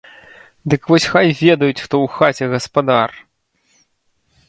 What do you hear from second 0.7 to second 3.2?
Дык вось хай ведаюць, хто ў хаце гаспадар!